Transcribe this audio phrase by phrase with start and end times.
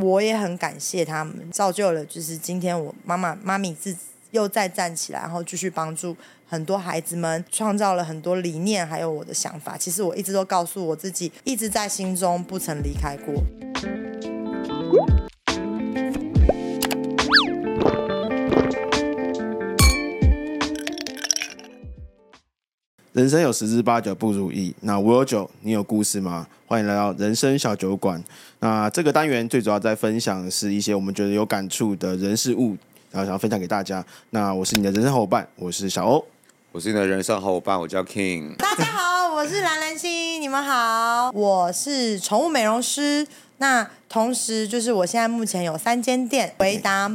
[0.00, 6.16] 我也很感谢他们，造就了就是今天我妈妈妈咪自己又再站起来，然后继续帮助
[6.48, 9.76] 很多孩子们，创造了很多理念，还有我的想法。
[9.76, 14.09] 其实我一直都告诉我自己，一直在心中不曾离开过。
[23.20, 26.46] 人生有十之八九不如意，那我有酒，你有故事吗？
[26.66, 28.24] 欢迎来到人生小酒馆。
[28.60, 32.74] 那这个单元最主要在分享的是一些我们觉得有感触的人事物，
[33.10, 34.02] 然后想要分享给大家。
[34.30, 36.24] 那我是你的人生伙伴，我是小欧。
[36.72, 38.56] 我是你的人生伙伴，我叫 King。
[38.56, 43.26] 大家好，我是蓝蓝心，你们好，我是宠物美容师。
[43.58, 47.12] 那同时就是我现在目前有三间店，回答。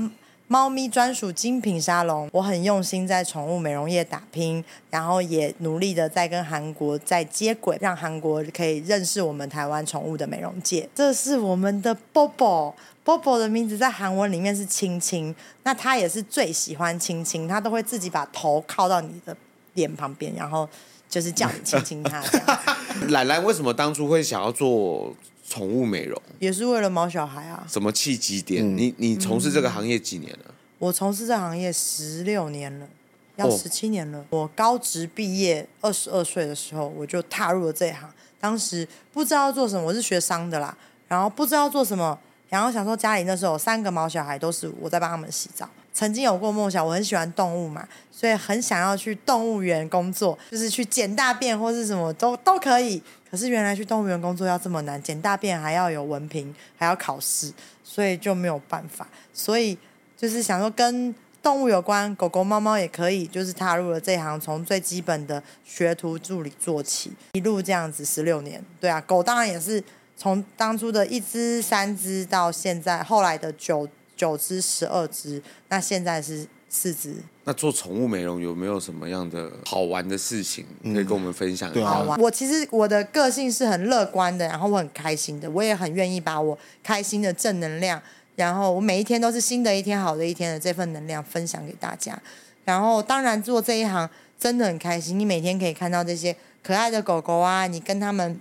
[0.48, 10.88] 猫咪专属精品沙龙，我很用心在宠物美容业打拼，然后也努力的在跟韩国在接轨，让韩国可以认识我们台湾宠物的美容界。
[10.94, 19.36] 这是我们的 Bobo，Bobo 的名字在韩文里面是亲亲，那他也是最喜欢亲亲，他都会自己把头靠到你的
[19.74, 20.70] 脸旁边，然后
[21.10, 22.60] 就是叫你亲亲他这样。
[23.10, 25.12] 兰兰为什么当初会想要做？
[25.48, 27.66] 宠物美容也是为了毛小孩啊？
[27.70, 28.66] 什么契机点？
[28.66, 30.54] 嗯、你你从事这个行业几年了？
[30.80, 32.88] 我从事这行业十六年了，
[33.36, 34.20] 要十七年了。
[34.20, 38.12] 哦、我高职毕业，二十二岁的时候我就踏入了这一行。
[38.40, 40.76] 当时不知道做什么，我是学商的啦，
[41.08, 45.70] 然后不知道做什么，然后想说家里那时候有三个毛小孩，都是我在帮他们洗澡。
[45.96, 53.02] 曾经有过梦想，我很喜欢动物嘛，所以很想要去动物园工作，就是去捡大便或是什么都都可以。
[53.32, 57.50] 可是原来去动物园工作要这么难，捡大便还要有文凭，还要考试，
[57.82, 59.08] 所以就没有办法。
[59.34, 59.78] 所以
[60.18, 68.62] 就是想说跟动物有关，狗狗、猫猫也可以，就是踏入了这行，从最基本的学徒助理做起，一路这样子十六年。
[68.82, 69.82] 对啊，狗当然也是
[70.18, 73.88] 从当初的一只、三只到现在后来的九。
[74.16, 77.16] 九只、十二只，那现在是四只。
[77.44, 81.86] 那做宠物美容有没有什么样的好玩的事情可以跟我们分享一下？
[81.86, 82.20] 好玩。
[82.20, 88.02] 我其实我的个性是很乐观的，然后我很开心的，我也很愿意把我开心的正能量，
[88.36, 92.20] 然后我每一天都是新的一天、好的一天的这份能量分享给大家。
[92.64, 94.10] 然后当然做这一行
[94.40, 98.40] 真的很开心，你每天可以看到这些可爱的狗狗啊，你跟他们。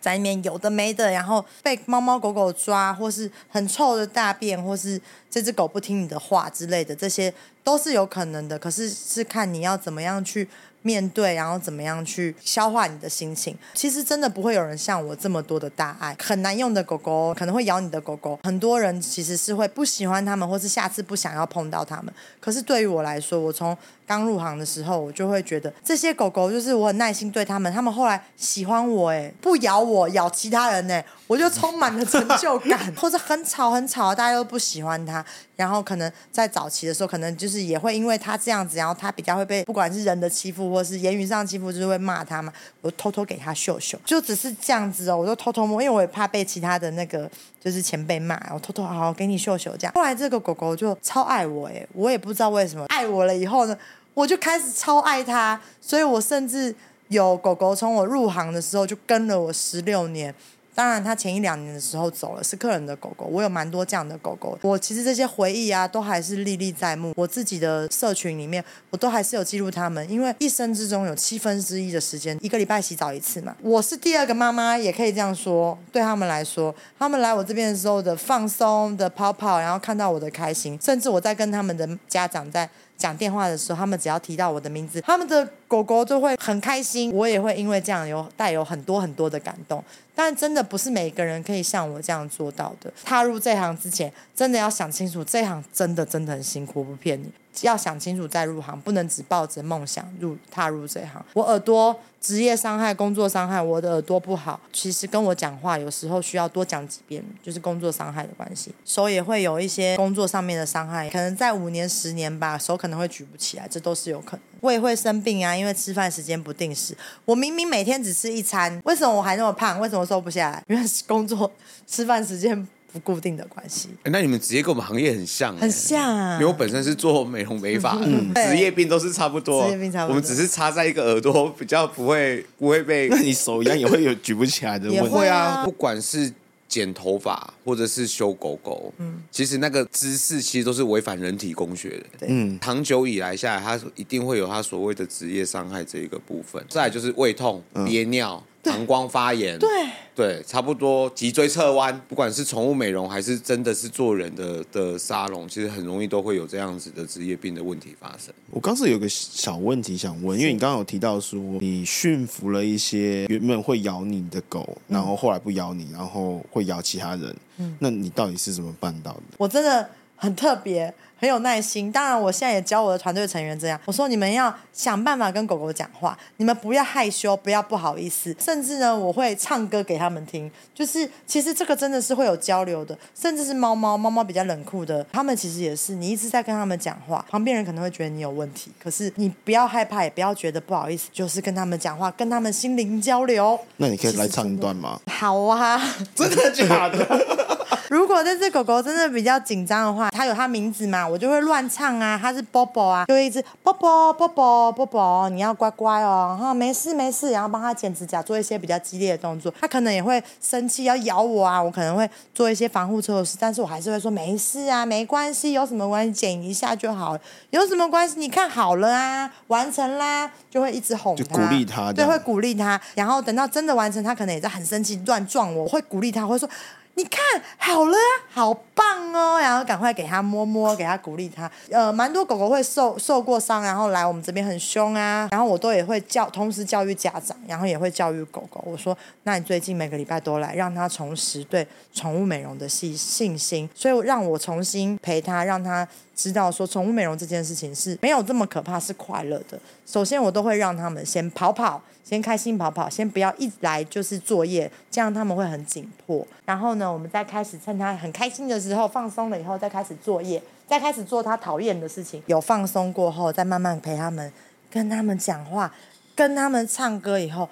[0.00, 5.00] 在里面有的没的，然后被猫猫狗狗抓，或是很臭的大便，或是
[5.36, 7.30] 这只狗不听你的话之类的，这些
[7.62, 8.58] 都是有可能的。
[8.58, 10.48] 可是是看你要怎么样去
[10.80, 13.54] 面对，然后怎么样去消化你的心情。
[13.74, 16.16] 其实真的不会有人像我这么多的大爱。
[16.18, 22.10] 很难用的狗狗可能会咬你的狗狗，很多人其实是会不喜欢他们，或是下次不想要碰到他们。
[22.40, 23.76] 可是对于我来说，我从
[24.06, 32.78] 刚入行的时候，我就会觉得这些狗狗就是我很耐心对他们，他们后来喜欢我，哎，不咬我，咬其他人，哎，我就充满了成就感。
[32.94, 35.25] 或者很吵很吵，大家都不喜欢它，
[35.56, 42.52] 然后可能在早期的时候，可能就是也会因为他这样子，然后他比较会被不管是人的欺负，或是言语上欺负，就是会骂他嘛。
[42.80, 49.92] 我偷偷给他秀秀，就只是这样子哦，我就偷偷摸，因为我也怕被其他的那个就是前辈骂，我偷偷好好给你秀秀这样。
[49.94, 53.76] 后来这个狗狗就超爱我，哎，我也不知道为什么爱我了以后呢。
[54.14, 56.74] 我就开始超爱它，所以我甚至
[57.08, 60.34] 有狗狗从我入行的时候就跟了我十六年。
[60.76, 63.24] 当然，它前一两年的时候走了，是客人的狗狗。
[63.24, 67.14] 我有蛮多这样的狗狗，我其实这些回忆啊，都还是历历在目。
[67.16, 73.56] 我自己的社群里面，我都还是有记录它们，因为一生之中有七分之一的时间，一个礼拜洗澡一次嘛。
[73.62, 75.78] 我是第二个妈妈，也可以这样说。
[75.90, 82.68] 对他们来说，他们来我这边的时候的放松的泡泡，然后看到我的开心，甚至我在跟他们的家长在。
[82.96, 89.82] 讲电话的时候，他们只要提到我的名字，他们的狗狗就会很开心，我也会因为这样有带有很多很多的感动。
[90.14, 92.90] 但真的不是每个人可以像我这样做到的。
[93.04, 97.30] 踏入这行之前，真的要想清楚，这行真的真的很辛苦，不骗你。
[97.62, 101.24] 要想清楚再入行，不能只抱着梦想入踏入这行。
[101.32, 108.74] 我耳朵职业伤害、工作伤害，我的耳朵不好，其实跟我讲话有时候需要多讲几遍，就是工作伤害的关系。
[108.84, 114.40] 手也会有一些工作上面的伤害，可能在五年、十年吧，手可能会举不起来，这都是有可能。
[114.62, 116.96] 胃会生病啊，因为吃饭时间不定时。
[117.24, 119.78] 我明明每天只吃一餐，为什么我还那么胖？
[119.78, 120.62] 为什么瘦不下来？
[120.66, 121.50] 因为工作
[121.86, 122.66] 吃饭时间。
[122.96, 126.34] 不固定的关系，那你们职业跟我们行业很像，很像啊。
[126.34, 130.14] 因为我本身是做美容美发的，职业病都是差不多，职业病差不多。
[130.14, 134.96] 我们只是插在一个耳朵比较不会不会被， 那你手一样也会有举不起来的问题。
[134.96, 136.32] 也会啊，不管是
[136.66, 142.26] 剪头发或者是修狗狗，嗯，其实那个姿势其实都是违反人体工学的。
[142.28, 146.64] 嗯，长久以来下来，它一定会有它所谓的职业伤害这一个部分。
[146.68, 148.42] 再来就是胃痛、憋尿。
[148.66, 149.68] 膀胱发炎，对
[150.14, 158.32] 对，差不多脊椎侧弯，不管是宠物美容还是真的是做人的的沙龙，其实很容易都会有这样子的职业病的问题发生。
[158.50, 169.22] 我刚是有个小问题想问，因为你刚刚有提到说你驯服了一些原本会咬你的狗，然后后来不咬你，然后会咬其他人，嗯，那你到底是怎么办到的？
[169.38, 170.92] 我真的很特别。
[171.18, 173.80] 很有耐心，当然我现在也教我的团队成员这样。
[173.86, 180.50] 我说你们要想办法跟狗狗讲话，你们不要害羞，不要不好意思，甚至呢，我会唱歌给他们听。
[180.74, 185.94] 就是其实这个真的是会有交流的，甚至是猫猫，猫猫比较冷酷的，他们其实也是。
[185.94, 193.58] 你一直在跟他们讲话，旁边人可能会觉得你有问题，可是你不要害怕，也不要觉得不好意思，就是跟他们讲话，跟他们心灵交流。
[193.78, 195.00] 那你可以来唱一段吗？
[195.06, 195.80] 好啊，
[196.14, 197.06] 真的假的？
[197.88, 217.20] 如果这只狗狗真的比较紧张的话，它有它名字嘛，我就会乱唱啊，他是 Bobo 啊，就一直 Bobo Bobo Bobo，你要乖乖哦，哈，没事没事，然后帮他剪指甲，做一些比较激烈的动作，他可能也会生气要咬我啊，我可能会做一些防护措施，但是我还是会说没事啊，没关系，有什么关系，剪一下就好了，
[217.50, 218.18] 有什么关系？
[218.18, 226.48] 你看好了啊，完成啦，就会一直哄他，就鼓励他，对，会鼓励他，然后等到真的完成，他可能也在很生气乱撞我，我会鼓励他，会说。
[226.98, 227.22] 你看
[227.58, 227.96] 好了，
[228.30, 229.38] 好棒哦！
[229.38, 231.50] 然后赶快给他摸摸，给他鼓励他。
[231.70, 235.28] 呃，蛮多狗狗会受受过伤，然后来我们这边很凶啊。
[235.30, 238.64] 然后我都也会教，同时教育家长，然后也会教育狗狗。
[238.66, 243.68] 我说，那你最近每个礼拜都来，让他重拾对宠物美容的信信心。
[243.74, 249.60] 所以让我重新陪他，让他知道说，宠物美容这件事情是没有这么可怕，是快乐的。
[249.84, 251.82] 首先，我都会让他们先跑跑。
[252.08, 256.24] 先开心跑跑，先不要一来就是作业，这样他们会很紧迫。
[256.44, 262.22] 然后呢，我们再开始趁他很开心的时候放松了以后，再开始作业，再开始做他讨厌的事情。
[262.26, 264.32] 有放松过后，再慢慢陪他们，
[264.70, 265.74] 跟他们讲话，
[266.14, 267.18] 跟他们唱歌。
[267.18, 267.48] 以后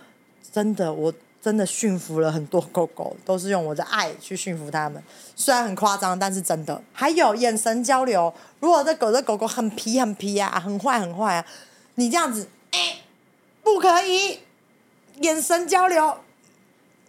[0.53, 1.12] 真的，我
[1.43, 5.03] 真的驯服了很多狗狗，都是用我的爱去驯服他们。
[5.35, 6.81] 虽然很夸张，但是真的。
[6.93, 11.45] 还有眼神交流，如果这狗这狗狗很皮很皮啊，很坏很坏啊，
[11.97, 12.49] 你这样子，
[13.64, 14.38] 不可以，
[15.20, 16.19] 眼神交流，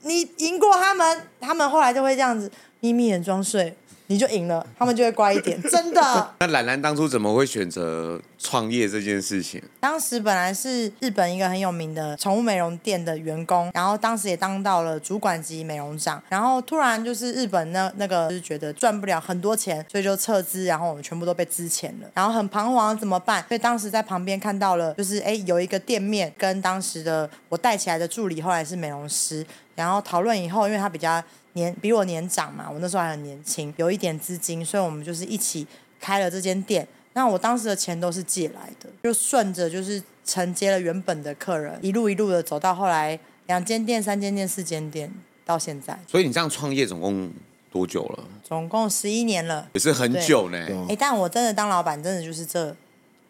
[0.01, 3.77] 你赢过他们，他们后来就会这样子眯眯眼装睡。
[4.07, 5.99] 你就赢了，他们就会乖一点，真的。
[6.37, 9.61] 那兰兰当初怎么会选择创业这件事情？
[9.79, 23.43] 当时本来是日本一个很有名的宠物美容店的员工，然后当时也当到了主管级美容长，然后突然就是日本那那个就是觉得赚不了很多钱，所以就撤资，然后我们全部都被资遣了，然后很彷徨怎么办？
[23.47, 29.45] 所以当时在旁边看到了，就是哎有一个店面跟当时的我带起来的助理后来是美容师，
[29.75, 31.23] 然后讨论以后，因为他比较。
[31.55, 35.65] 年比我年长嘛，我那时候还很年轻，有一点资金，所以我们就是一起
[36.01, 36.85] 开了这间店。
[37.15, 43.17] 那我当时的钱都是借来的，就顺着就是承接了原本的客人，一路一路的走到后来
[43.47, 45.09] 两间店、三间店、四间店
[45.45, 45.97] 到现在。
[46.06, 47.31] 所以你这样创业总共
[47.71, 48.23] 多久了？
[48.44, 50.57] 总共十一年了，也是很久呢。
[50.89, 52.75] 哎，但我真的当老板，真的就是这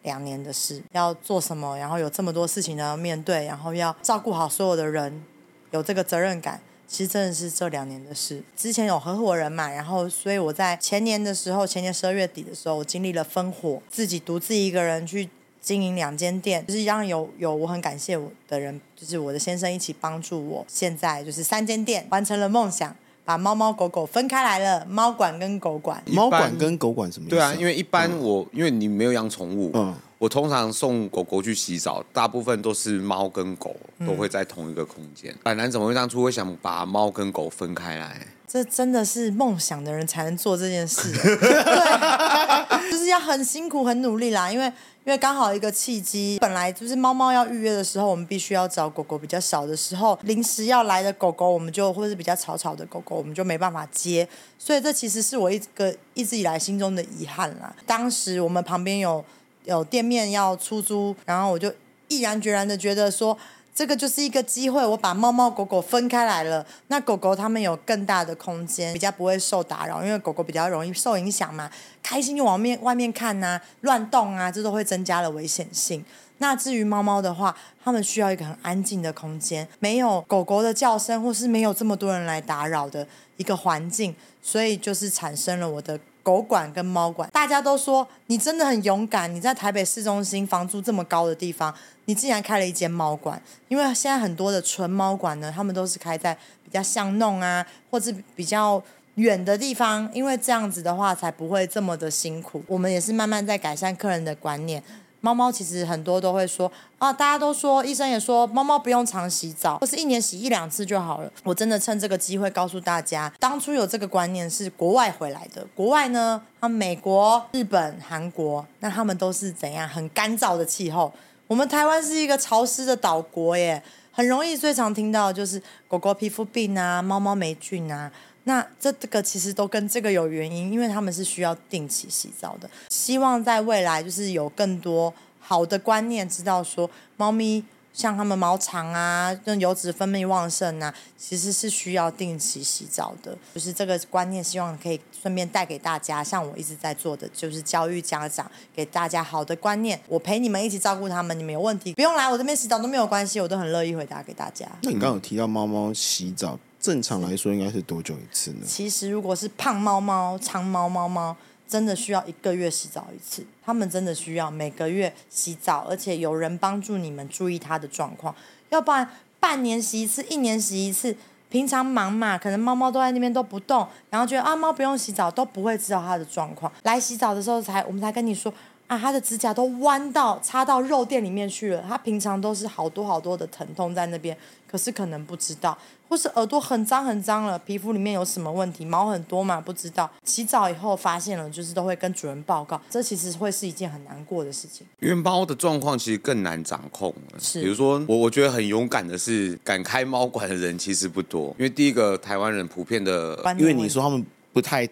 [0.02, 0.82] 两年的事。
[0.90, 5.22] 要做什么，然后有这么多事情要面对，然后要照顾好所有的人，
[5.70, 6.60] 有这个责任感。
[6.88, 8.42] 其实真的是这两年的事。
[8.56, 15.28] 之前有合伙人嘛，然后所以我在前年的时候，前年十二月底的时候，我经历了分火，自己独自一个人去
[15.60, 20.64] 经营两间店，就是让有有我很感谢我的人，就是我的先生一起帮助我。
[20.68, 22.94] 现在就是三间店完成了梦想，
[23.24, 26.02] 把猫猫狗狗分开来了，猫馆跟狗馆。
[26.06, 27.36] 猫馆跟狗馆什么意思？
[27.36, 29.94] 对啊，因为一般我、嗯、因为你没有养宠物，嗯。
[30.18, 35.34] 我通常送狗狗去洗澡，大部分都是猫跟狗都会在同一个空间。
[35.44, 38.26] 兰、嗯、兰怎么会当初会想把猫跟狗分开来？
[38.48, 44.50] 这真的是梦想的人才能做这件事， 对， 就是要很辛苦、很努力啦。
[44.50, 44.64] 因为
[45.04, 54.26] 因为刚好一个契机，本来就是猫猫要预约的时候，我们必须要找狗狗比较少的时候，临时要来的狗狗，我们就或者是比较吵吵的狗狗，我们就没办法接。
[54.58, 57.74] 所以这其实是我一个一直以来心中的遗憾啦。
[57.84, 59.22] 当时我们旁边有。
[59.66, 61.72] 有店面要出租，然后我就
[62.08, 63.36] 毅然决然的觉得说，
[63.74, 71.68] 这个就是一个机会，我把猫猫狗狗分开来了，那狗狗它们有更大的空间，比较不会受打扰，因为狗狗比较容易受影响嘛，
[72.00, 76.04] 开心就往面外面看呐、啊，乱动啊，这都会增加了危险性。
[76.38, 83.06] 那至于猫猫的话，它们需要一个很安静的空间，没有狗狗的叫声，或是没有这么多人来打扰的
[83.36, 85.98] 一个环境，所以就是产生了我的。
[86.26, 89.32] 狗馆跟猫馆，大家都说你真的很勇敢。
[89.32, 91.72] 你在台北市中心房租这么高的地方，
[92.06, 93.40] 你竟然开了一间猫馆。
[93.68, 98.82] 因为现在很多的纯猫馆呢，他们都是开在比较巷弄啊， 或者比较
[99.14, 102.60] 远的地方，因为这样子的话才不会这么的辛苦。
[102.66, 104.82] 我们也是慢慢在改善客人的观念。
[105.20, 111.30] 猫猫其实很多都会说啊，大家都说，医生也说，猫猫不用常洗澡，或是一年洗一两次就好了。
[111.42, 115.66] 我真的趁这个机会告诉大家，当初有这个观念是国外回来的。
[115.74, 121.12] 国外呢，他们美国、日本、韩国，那他们都是怎样很干燥的气候。
[121.48, 123.82] 我们台湾是一个潮湿的岛国耶，
[124.12, 128.10] 很容易最常听到就是狗狗皮肤病啊，猫猫霉菌啊。
[128.48, 132.70] 那这个其实都跟这个有原因，因为他们是需要定期洗澡的。
[132.88, 143.36] 希望在未来就是有更多好的观念，知道说猫咪像它们毛长啊，跟油脂分泌旺盛啊，其实是需要定期洗澡的。
[143.52, 146.22] 就是这个观念，希望可以顺便带给大家。
[146.22, 150.00] 像我一直在做的，就是教育家长，给大家好的观念。
[150.06, 154.68] 我陪你们一起照顾他们，你们有问题不用来我这边洗澡都没有关系，我都很乐意回答给大家。
[154.82, 156.56] 那你刚刚有提到猫猫洗澡。
[156.86, 158.58] 正常来说应该是多久一次呢？
[158.64, 163.44] 其实如果是胖猫猫、长毛猫猫，真的需要一个月洗澡一次。
[163.64, 168.32] 他们真的需要每个月洗澡，而且有人帮助你们注意它的状况。
[168.68, 171.16] 要不然半年洗一次，一年洗一次，
[171.48, 176.70] 平常忙嘛，可能猫猫都在那边都不动，然后觉得啊猫不用洗澡，都不会知道它的状况。
[176.84, 178.54] 来洗澡的时候才我们才跟你说
[178.86, 181.84] 啊，他的指甲都弯到插到肉垫里面去了。
[181.88, 184.36] 他平常都是好多好多的疼痛在那边，
[184.70, 185.76] 可是可能不知道。
[186.08, 190.08] 或是耳朵很脏很脏了，皮肤里面有什么问题，毛很多嘛，不知道。
[190.24, 194.86] 洗澡以后发现了，就是都会跟主人报告，这其实会是一件很难过的事情。
[195.00, 197.12] 因为猫的状况其实更难掌控。
[197.40, 201.48] 是，比如说我，我觉得很勇敢的是，敢开猫馆的人其实不多。
[201.58, 204.88] 因为第一个，台湾人普遍的，因为你说他们不太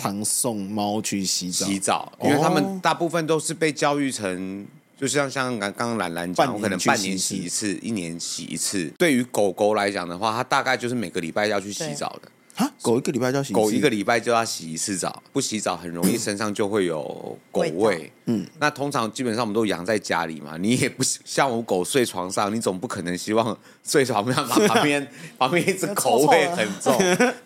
[0.00, 4.66] 常送猫去洗澡，洗澡，因为他们大部分都是被教育成。
[4.98, 8.92] 就像像刚刚兰兰讲，我可能半年洗一次，一年洗一次。
[8.98, 12.28] 对于狗狗来讲的话，它大概就是每个礼拜要去洗澡的。
[12.60, 18.12] 啊，狗一个礼拜就要洗，狗一个礼拜就要洗一次澡，不洗澡很容易身上就会有狗味。
[18.26, 26.94] 嗯，那通常基本上我们都养在家里嘛，你也不像我狗睡床上，你总不可能希望睡床边旁边旁边一只狗味很重。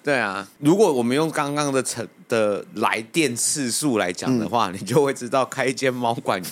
[0.02, 6.42] 对啊，如果我们用刚刚的成的来电次数来讲的话，嗯，你就会知道开一间猫馆。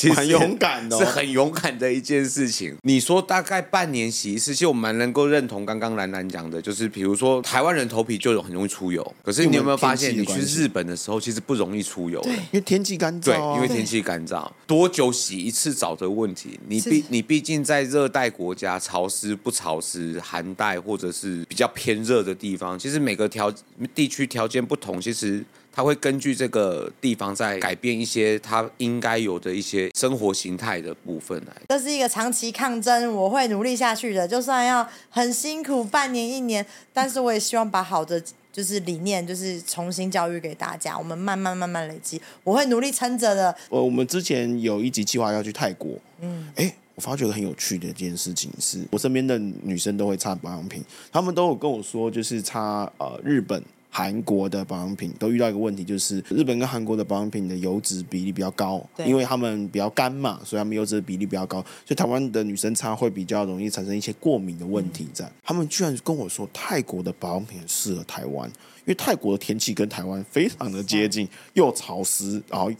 [0.00, 2.74] 其实很勇敢的，是很勇敢的一件事情。
[2.84, 12.18] 你说大概半年洗一次，其实我蛮能够认同刚刚兰兰讲的，就是比如说台湾人头皮就很容易出油，可是你有没有发现，你去日本的时候其实不容易出油？
[12.22, 13.24] 对，因为天气干燥。
[13.26, 16.58] 对，因为天气干燥，多久洗一次澡的问题。
[16.66, 23.52] 你毕你毕竟在热带国家，潮湿不潮湿，寒带或者是比较偏热的地方，其实每个条
[23.94, 25.44] 地区条件不同，其实。
[25.72, 31.54] 它会根据这个地方在改变一些他应该有的一些生活形态的部分来。
[31.68, 34.26] 这是一个长期抗争，我会努力下去的。
[34.26, 38.20] 就算要很辛苦半年一年，但是我也希望把好的
[38.52, 40.98] 就是理念，就是重新教育给大家。
[40.98, 43.54] 我们慢慢慢慢累积，我会努力撑着的。
[43.68, 53.62] 呃，我们之前有一集计划要去泰国，嗯，哎，我发觉很有趣的一件事情是，我身边的女生都会擦保养品，她们都有跟我说，就是擦呃日本。
[53.90, 65.30] 韩国的保养品都遇到一个问题，就是日本跟韩国的保养品的油脂比例比较高，因为他们比较干嘛，所以他们油脂的比例比较高，所以台湾的女生擦会比较容易产生一些过敏的问题在。
[65.42, 72.70] 他们居然跟我说，泰国的保养品很适合台湾，因为泰国的天气跟台湾非常的接近，又潮湿，然后。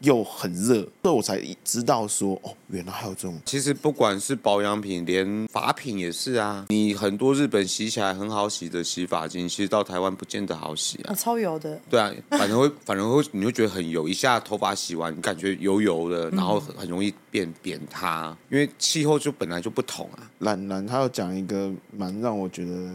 [0.00, 3.38] 又很热，所以我才知道说哦，原来还有这种。
[3.44, 6.66] 其实不管是保养品，连发品也是啊。
[6.68, 11.12] 你很多日本洗起来很好洗的洗发精，其实到台湾不见得好洗啊。
[11.12, 11.80] 哦、超油的。
[11.88, 20.30] 对啊，反正会， 反正会，你会觉得很油，一下头发洗完，你感觉油油的，然后很很容易变扁塌，因为气候就本来就不同啊。
[20.38, 22.90] 懒懒他要讲一个蛮让我觉得。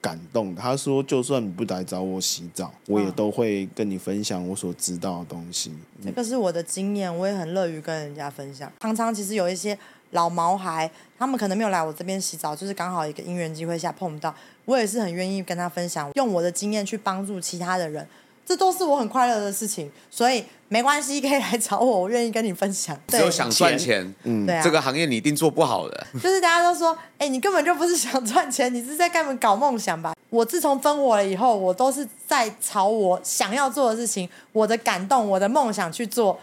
[0.00, 5.72] 感动，他说：“就算你不来找我洗澡，我也都会跟你分享我所知道的东西。
[5.98, 8.70] 嗯”这个是我的经验，我也很乐于跟人家分享。
[8.80, 9.76] 常常其实有一些
[10.12, 18.06] 老毛孩，他们可能没有来我这边洗澡，就是刚好一个因缘机会下碰到，我也是很愿意跟他分享，用我的经验去帮助其他的人。
[18.46, 22.94] 这都是我很快乐的事情，所以没关系，可以来找我，我愿意跟你分享。
[23.08, 26.06] 只有想赚钱，嗯，对啊，这个行业你一定做不好的。
[26.22, 30.14] 就是大家都说，哎，你根本就不是想赚钱，你是在干嘛搞梦想吧？
[30.28, 36.38] 我自从分我了以后，我都是在朝我想要做的事情，我的感动，我的梦想去做。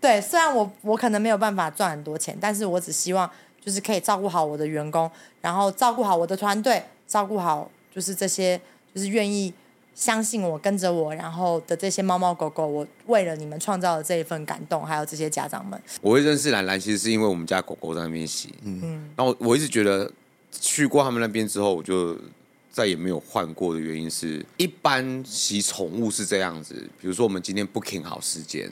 [0.00, 3.30] 对，虽然我我可能没有办法赚很多钱，但是我只希望
[3.64, 5.08] 就是可以照顾好我的员工，
[5.40, 8.60] 然后照顾好我的团队，照顾好就是这些
[8.92, 9.54] 就是愿意。
[9.98, 15.80] 相信我，跟着我，然后的这些猫猫狗狗，我为了你们创造了这一份感动，还有这些家长们。
[16.00, 20.08] 我会认识兰兰，其实是因为我们家狗狗在那边洗，嗯，然后我我一直觉得
[20.52, 22.16] 去过他们那边之后，我就
[22.70, 28.70] 再也没有换过的原因是，一般洗宠物是这样子，比如说我们今天 booking 好时间。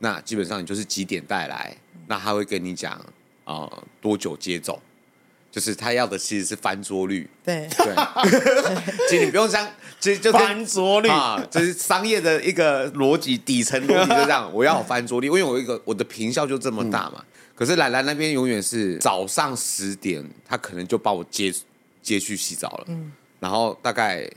[0.00, 1.74] 那基本上你就是几点带来，
[2.08, 2.94] 那他会跟你讲
[3.44, 4.82] 啊、呃、多久接走，
[5.54, 7.30] 就是他要的其实是翻桌率。
[7.44, 7.94] 对对，
[9.08, 9.64] 其实你不用想，
[10.00, 17.18] 其实就翻桌率啊，这、就是商业的一个逻辑底层逻辑就这样， 我要翻桌率，因为我一个我的坪效就这么大嘛。
[17.18, 21.54] 嗯、可是兰兰那边永远是早上十点，他可能就把我接
[22.02, 24.28] 接去洗澡了，嗯，然后大概。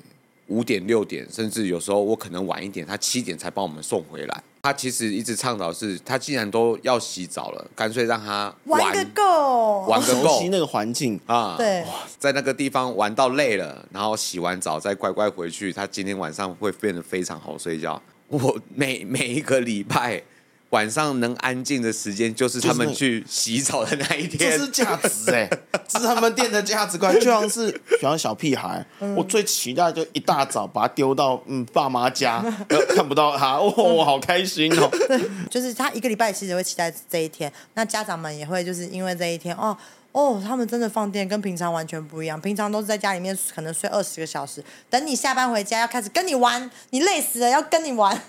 [0.48, 4.44] 五点六点，甚至有时候我可能晚一点，他七点才帮我们送回来。
[4.62, 11.56] 他其实一直倡导是，他既然都要洗澡了，干脆让他玩，玩个够，玩个够，熟悉那个环境啊。
[11.58, 11.86] 对，
[12.20, 18.01] 在那个地方玩到累了，然后洗完澡再乖乖回去，他今天晚上会变得非常好睡觉。
[18.27, 20.22] 我每每一个礼拜。
[20.71, 24.51] 晚上能安静的时间，就是他们去洗澡的那一天。
[24.51, 32.43] 这是价值哎、欸， 这是他们店的价值观，就像是像小屁孩，嗯、我最期待就一大早把他丢到嗯爸妈家，
[32.95, 34.89] 看不到他， 哦，我好开心哦。
[35.50, 39.77] 就是他一个礼拜其实会期待这一天，那家长们也会就是因为这一天哦。
[40.17, 42.41] 哦，他们真的放电跟平常完全不一样。
[42.41, 48.19] 平常都是在家里面可能睡二十个小时，等你下班回家要开始跟你玩，你累死了要跟你玩。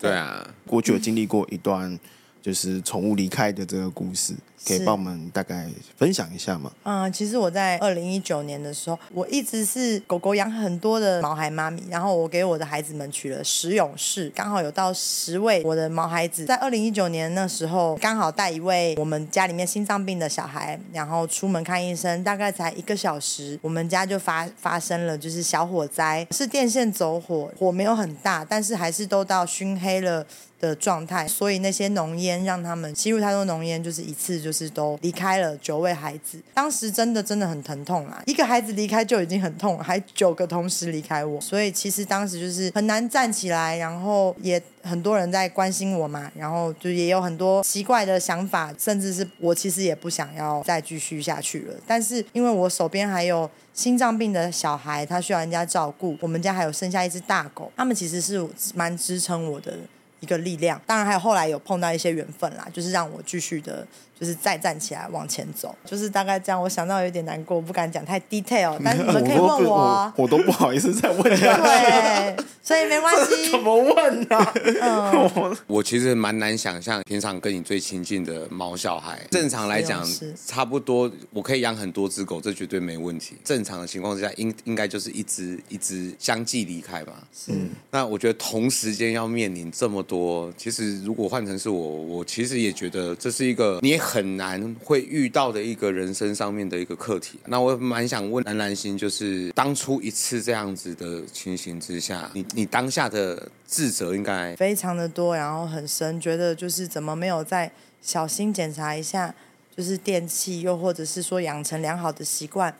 [0.00, 1.96] 对啊，过去有经历过一段
[2.42, 4.34] 就是宠物离开的这个故事。
[4.64, 6.70] 可以帮我们大概分享一下吗？
[6.84, 16.44] 嗯，其实我在二零一九年的时候，我一直是狗狗养很多的毛孩妈咪，然后我给我的孩子们取了十勇士，刚好有到十位我的毛孩子。
[16.44, 30.24] 在二零一九年那时候，刚好带一位我们家里面心脏病的小孩，然后出门看医生，大概才一个小时，我们家就发发生了就是小火灾，是电线走火，火没有很大，但是还是都到熏黑了
[30.62, 36.40] 的状态，所以那些浓烟让他们吸入太多浓烟，就是一次就是都离开了九位孩子。
[36.54, 51.74] 当时真的真的很疼痛啊，一个孩子离开就已经很痛，还九个同时离开我，所以其实当时就是很难站起来，然后也很多人在关心我嘛，然后就也有很多奇怪的想法，甚至是我其实也不想要再继续下去了。
[51.84, 59.76] 但是因为我手边还有心脏病的小孩，他需要人家照顾，我们家还有剩下一只大狗，他们其实是蛮支撑我的。
[60.22, 63.86] 一个力量，当然还有后来有碰到一些缘分啦，就是让我继续的。
[64.22, 66.62] 就是再站起来往前走，就是大概这样。
[66.62, 70.14] 我想到有点难过，不敢讲太 detail，但是你们可以问我啊。
[70.16, 71.62] 我，我都不好意思再问下去。
[71.62, 73.50] 对，所以没关系。
[73.50, 74.54] 怎么问呢、啊？
[74.80, 80.08] 嗯，我其实蛮难想象，平常跟你最亲近的猫小孩，正常来讲，
[80.46, 83.34] 差不多我可以养很多只狗，这绝对没问题。
[83.42, 87.12] 正常的情况之下，应应该就是一只一只相继离开吧。
[87.36, 87.50] 是，
[87.90, 94.11] 那我觉得同时间要面临这么多，其实如果换成是我，我其实也觉得这是一个你也很。
[94.12, 97.38] 很难会遇到的一个人生上面的一个课题。
[97.46, 107.72] 那我蛮想问蓝蓝心，就是当初一次这样子的情形之下，你你当下的自责应该非常的多，然后很深，觉得就是怎么没有再
[108.02, 109.34] 小心检查一下，
[109.74, 112.74] 就是电器，又或者是说养成良好的习惯，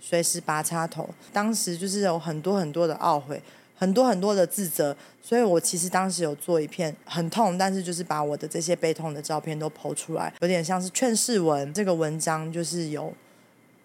[0.00, 1.10] 随时拔插头。
[1.34, 3.42] 当时就是有很多很多的懊悔。
[3.78, 11.72] 很多很多的自责，所以我其实当时有做一片很痛，但是就是把我的这些悲痛的照片都剖出来，有点像是劝世文。
[11.72, 13.12] 这个文章就是有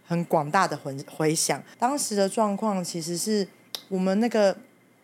[0.08, 1.62] 很广大的回回响。
[1.78, 3.48] 当时的状况其实是
[3.88, 4.58] 我们那个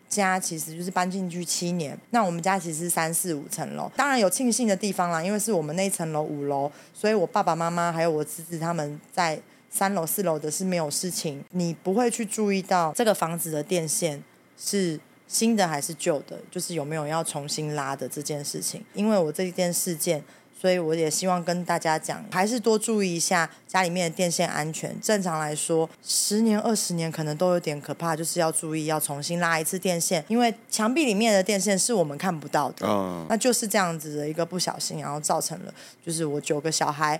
[0.08, 14.20] 家其实就是搬进去七年，那我们家其实是三四五层楼，当然有庆幸的地方啦，因为是我们那一层楼五楼，所以我爸爸妈妈还有我侄子他们在三楼四楼的是没有事情，你不会去注意到这个房子的电线。
[14.62, 16.38] 是新的还是旧的？
[16.50, 18.84] 就是有没有要重新拉的这件事情。
[18.92, 20.22] 因为我这件事件，
[20.60, 24.94] 所以我也希望跟大家讲，还是多注意一下家里面的电线安全。
[25.00, 32.86] 正常来说，十年、二十年可能都有点可怕，就是要注意要重新拉一次电线，因为墙壁里面的电线是我们看不到的。
[32.86, 35.72] 嗯，那就是这样子的一个不小心，然后造成了
[36.04, 37.18] 就是我九个小孩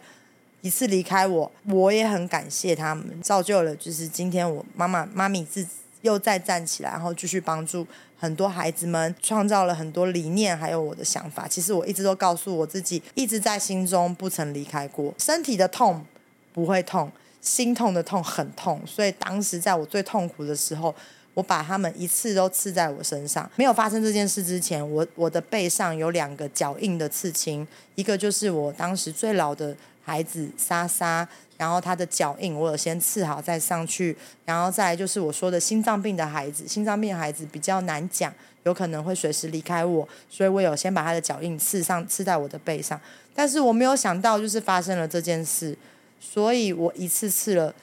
[0.60, 5.70] 一次离开我，我也很感谢他们，造就了就是今天我妈妈妈咪自己。
[6.02, 7.86] 又再站起来，然后继续帮助
[8.18, 11.46] 很多孩子们，创造了很多理念，还有我的想法。
[11.48, 15.14] 其实我一直都告诉我自己，一直在心中不曾离开过。
[15.18, 16.04] 身体的痛
[16.52, 17.10] 不会痛，
[17.40, 18.80] 心痛的痛很痛。
[18.86, 20.94] 所以当时在我最痛苦的时候，
[21.34, 23.48] 我把他们一次都刺在我身上。
[23.56, 29.74] 没有发生这件事之前，我我的背上有两个脚印的刺青，一个就是我当时最老的
[30.10, 31.28] 孩子莎莎。
[31.60, 42.98] 然后他的脚印我有先刺好再上去，然后再来就是我说的心脏病的孩子，心脏病的孩子比较难讲，有可能会随时离开我，所以我有先把他的脚印刺上，刺在我的背上。
[43.34, 45.76] 但是我没有想到就是发生了这件事，
[46.18, 47.74] 所以我一次次了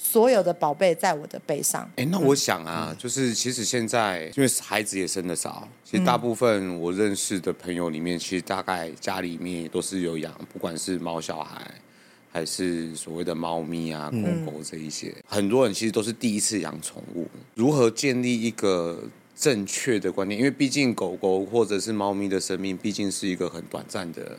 [0.00, 1.90] 所有的宝贝在我的背上。
[1.96, 11.68] 哎，那我想啊，就是其实现在因为孩子也生的少，其实大部分我认识的朋友里面，其实大概家里面都是有养，不管是猫小孩。
[12.30, 17.26] 还是所谓的猫咪啊、狗狗这一些，嗯、很多人其实都是第一次养宠物。
[17.54, 19.02] 如何建立一个
[19.34, 20.38] 正确的观念？
[20.38, 24.36] 因为毕竟狗狗或者是猫咪的生命，毕竟是一个很短暂的。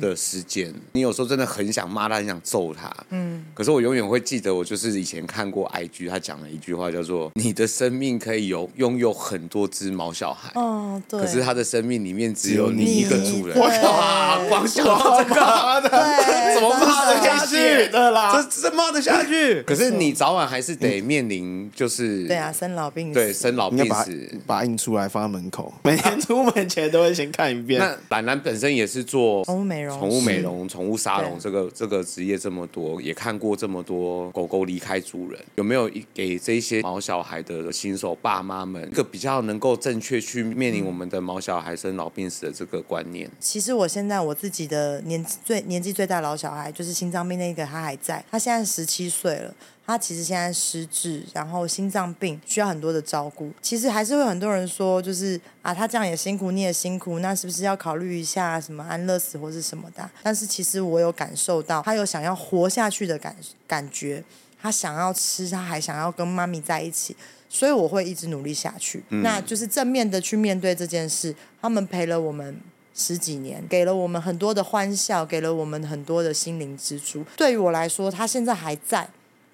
[0.00, 2.94] 的时间，你有时候真的很想骂他，很想揍他。
[3.10, 15.34] 嗯，可是我永远会记得，我就是以前看过 IG，他讲了一句话，叫做“你的生命可以有拥有很多只毛小孩，哦，对，可是他的生命里面只有你一个主人。”哇，光想到这个，
[16.54, 18.32] 怎么骂得下去的啦？
[18.50, 19.62] 这这骂得下去？
[19.66, 27.80] 可是你早晚还是得面临，就是对啊，生老病死，对，生老病死，把它印出来放在门口， 每天出门前都会先看一遍。
[27.80, 29.42] 那兰兰本身也是做。
[29.70, 43.30] 美容、宠物美容、宠物沙龙，这个这个职业这么多，也看过这么多狗狗离开主人，有没有给这些毛小孩的新手爸妈们一个比较能够正确去面临我们的毛小孩生老病死的这个观念？
[43.38, 49.54] 其实我现在我自己的年纪最年纪最大的老小孩，就是心脏病那个，他还在，他现在十七岁了。
[49.86, 53.50] 他其实现在失智，然后心脏病需要很多的照顾。
[53.60, 60.08] 其实还是会很多人说，就是啊，他这样也辛苦，你也辛苦，那是不是要考虑一下什么安乐死或是什么的？
[60.22, 63.34] 但是其实我有感受到，他有想要活下去的感
[63.66, 64.22] 感觉，
[64.62, 67.16] 他想要吃，他还想要跟妈咪在一起，
[67.48, 69.02] 所以我会一直努力下去。
[69.08, 69.22] 嗯。
[69.22, 71.34] 那就是正面的去面对这件事。
[71.60, 72.60] 他们陪了我们
[72.94, 77.24] 十几年，给了我们很多的欢笑，给了我们很多的心灵支柱。
[77.36, 79.08] 对于我来说，他现在还在。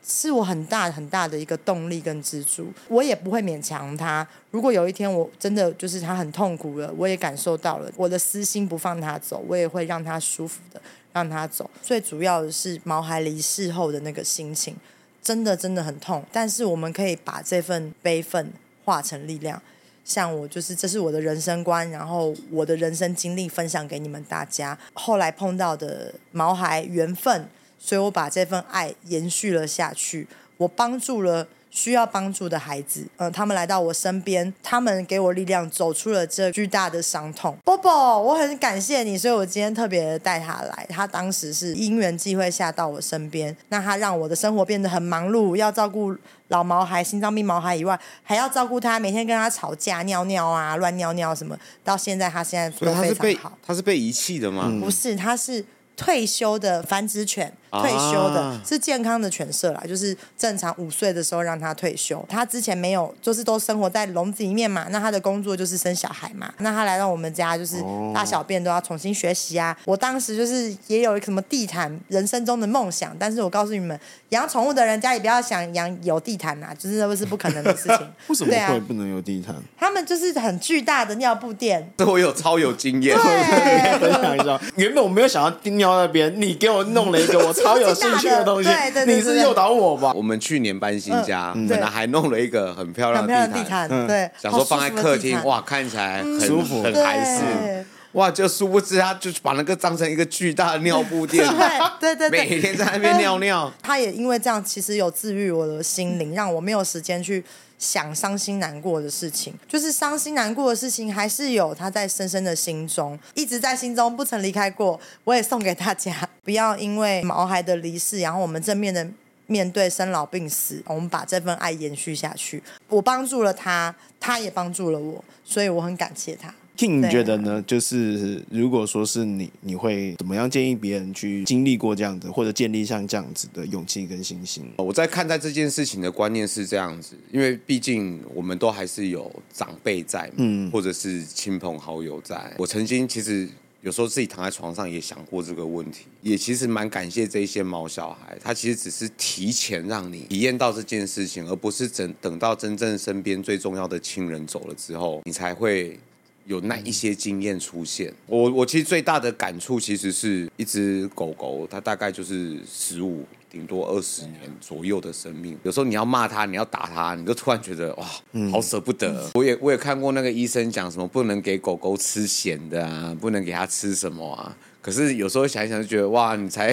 [0.08, 4.24] 是我很大很大的一个动力跟支柱，我也不会勉强他。
[4.52, 10.80] 如果有一天我真的就是他很痛苦了，我也感受到了，我的私心不放他走，我也会让他舒服的
[11.12, 11.68] 让他走。
[11.82, 14.76] 最主要的是毛孩离世后的那个心情，
[15.20, 16.24] 真的真的很痛。
[16.30, 18.52] 但是我们可以把这份悲愤
[18.84, 19.60] 化成力量。
[20.04, 24.78] 像我就是，这是我的人生观，然后我的人生经历分享给你们大家。
[24.92, 27.48] 后来碰到的毛孩缘分。
[27.78, 37.54] 所以我把这份爱延续了下去，我帮助了需要帮助的孩子，嗯、呃，他们来到我身边，他们给我力量，走出了这巨大的伤痛。
[37.64, 40.86] 波波，我很感谢你，所以我今天特别带他来。
[40.88, 46.16] 他当时是因缘际会下到我身边，那他让我的生活变得很忙碌，要照顾
[46.48, 51.56] 老毛孩、心脏病毛孩以外，还要照顾他，每天跟他吵架、尿尿啊、乱尿尿什么。
[51.84, 53.58] 到现在，他现在都非常好。
[53.64, 54.72] 他是被遗弃的吗？
[54.80, 55.64] 不是，他是。
[55.98, 62.24] 退休的繁殖犬，退休的、啊、是健康的犬舍啦，就是正常五岁的时候让它退休。
[62.28, 64.86] 它之前没有，就是都生活在笼子里面嘛。
[64.90, 66.52] 那它的工作就是生小孩嘛。
[66.58, 67.76] 那它来到我们家，就是
[68.14, 69.76] 大小便都要重新学习啊。
[69.84, 73.14] 我当时就是也有一个什么地毯，人生中的梦想。
[73.18, 73.98] 但是我告诉你们，
[74.30, 77.98] 养宠物的人家也不要想养有地毯呐，就是那不是不可能的事情。
[78.28, 79.54] 为什么会不能有地毯？
[79.78, 81.90] 他们就是很巨大的尿布垫。
[81.98, 83.16] 这我有超有经验，
[83.98, 84.60] 分享一下。
[84.76, 88.68] 原本我没有想要钉尿那边，你给我弄了一个我超有兴趣的东西。
[88.68, 90.12] 对对对，你是诱导我吧？
[90.14, 97.84] 我们去年搬新家，本来还弄了一个很漂亮的地毯，对，想说放在客厅，哇，看起来很舒服，很韩式。
[98.16, 101.46] 哇，就殊不知他就是把那个当成一个巨大的尿布垫，
[102.00, 103.72] 对对对，每天在那边尿尿。
[103.82, 107.44] 他也因为这样，其实有治愈我的心灵，让我没有时间去。
[107.78, 114.98] 想伤心难过的事情，就是伤心难过的事情，还是有他在深深的心中，一直在心中，不曾离开过。
[115.24, 119.06] 我也送给大家，不要因为毛孩的离世，然后我们正面的
[119.46, 122.62] 面对生老病死，我们把这份爱延续下去。
[122.88, 126.54] 我帮助了他，他也帮助了我，所以我很感谢他。
[126.76, 127.62] King，你觉得呢？
[127.66, 134.64] 就是如果说是你，你会怎么样建议别人去经历过这样子，或者建立像这样子的勇气跟信心？
[134.76, 142.54] 我在看待这件事情的观念是这样子，因为毕竟我们都还是有长辈在，嗯，或者是亲朋好友在。
[142.58, 143.48] 我曾经其实
[143.80, 155.98] 有时候自己躺在床上也想过这个问题，也其实蛮感谢这一些毛小孩，他其实只是提前让你体验到这件事情，而不是等等到真正身边最重要的亲人走了之后，你才会。
[156.46, 165.58] 有那一些经验出现，我我其实最大的感触其实是一只狗狗，它大概就是十五顶多二十年左右的生命。
[165.64, 168.06] 有时候你要骂它，你要打它，你就突然觉得哇，
[168.52, 169.28] 好舍不得。
[169.34, 174.56] 我也我也看过那个医生讲什么不能给狗狗吃咸的啊，不能给它吃什么啊。
[174.80, 176.72] 可是有时候想一想就觉得哇，你才。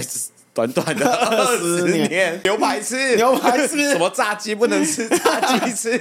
[0.53, 5.97] 短短的 二十年，牛排吃，牛排吃， 什么炸鸡不能吃， 炸鸡吃。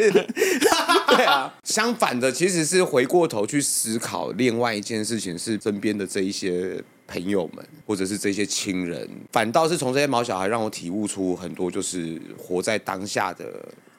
[1.09, 13.47] 对啊，相反的，其实是回过头去思考另外一件事情，是身边的这一些朋友们，或者是这些亲人，反倒是从这些毛小孩让我体悟出很多，就是活在当下的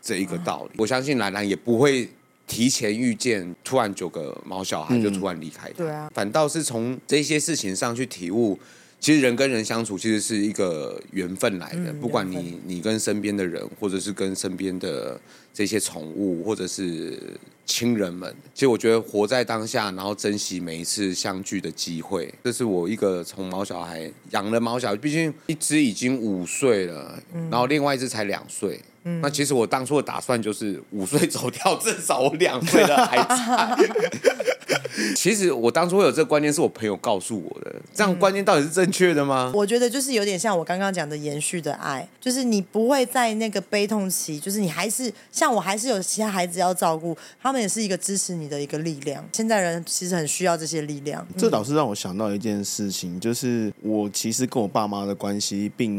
[0.03, 0.69] 这一个道理。
[0.73, 2.07] 嗯、我相信兰兰也不会
[2.45, 5.73] 提前预见，突然九个毛小孩就突然离开他。
[5.77, 8.59] 对啊，反倒是从这些事情上去体悟。
[9.03, 11.91] 其实人跟人相处，其实是一个缘分来的。
[11.91, 15.19] 嗯、不管你你跟身边的人，或者是跟身边的
[15.53, 17.19] 这些宠物，或者是
[17.65, 28.79] 亲人们，其实我觉得活在当下，然后珍惜每一次相聚的机会，这是我一个从毛小孩养了毛小孩，毕竟一只已经五岁了，嗯、然后另外一只才两岁。
[29.03, 33.83] 嗯、那其实我当初的打算就是五岁走掉，至少我两岁的孩子。
[35.15, 37.73] 其实我当初会有这个观念，是我朋友告诉我的。
[37.93, 39.51] 这样观念到底是正确的吗？
[39.53, 49.23] 嗯，我觉得就是有点像我刚刚讲的延续的爱，就是你不会在那个悲痛期，就是你还是像我，还是有其他孩子要照顾，他们也是一个支持你的一个力量。
[49.33, 51.25] 现在人其实很需要这些力量。
[51.37, 55.91] 这倒是让我想到一件事情，就是我其实跟我爸妈的关系并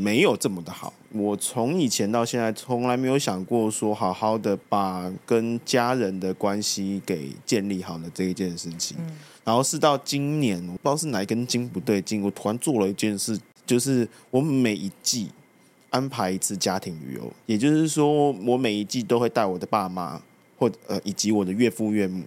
[0.00, 0.92] 没有这么的好。
[1.12, 8.96] 我从以前到现在，从来没有想过说好好的把跟家人的关系给建立好的这一件事情。
[9.00, 15.28] 嗯、然后是到今年，我不知道是哪一根筋不对劲，我突然做了一件事，就是我每一季
[15.90, 20.20] 安排一次家庭旅游，也就是说，我每一季都会带我的爸妈
[20.58, 22.24] 或呃以及我的岳父岳母。